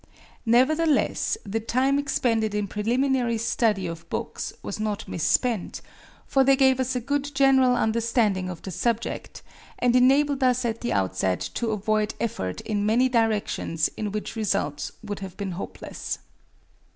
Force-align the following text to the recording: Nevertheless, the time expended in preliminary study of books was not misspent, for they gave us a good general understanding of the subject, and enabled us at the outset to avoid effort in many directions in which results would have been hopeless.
Nevertheless, 0.47 1.37
the 1.45 1.59
time 1.59 1.99
expended 1.99 2.55
in 2.55 2.67
preliminary 2.67 3.37
study 3.37 3.85
of 3.85 4.09
books 4.09 4.51
was 4.63 4.79
not 4.79 5.07
misspent, 5.07 5.79
for 6.25 6.43
they 6.43 6.55
gave 6.55 6.79
us 6.79 6.95
a 6.95 6.99
good 6.99 7.29
general 7.35 7.75
understanding 7.75 8.49
of 8.49 8.63
the 8.63 8.71
subject, 8.71 9.43
and 9.77 9.95
enabled 9.95 10.41
us 10.43 10.65
at 10.65 10.81
the 10.81 10.91
outset 10.91 11.41
to 11.53 11.69
avoid 11.69 12.15
effort 12.19 12.61
in 12.61 12.83
many 12.83 13.09
directions 13.09 13.89
in 13.95 14.11
which 14.11 14.35
results 14.35 14.91
would 15.03 15.19
have 15.19 15.37
been 15.37 15.51
hopeless. 15.51 16.17